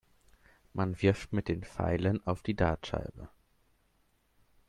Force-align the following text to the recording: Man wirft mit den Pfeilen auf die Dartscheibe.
Man 0.73 0.99
wirft 1.03 1.31
mit 1.31 1.47
den 1.47 1.61
Pfeilen 1.63 2.25
auf 2.25 2.41
die 2.41 2.55
Dartscheibe. 2.55 3.29